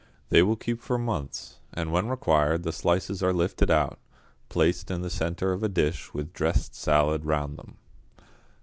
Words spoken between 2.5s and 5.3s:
the slices are lifted out, placed in the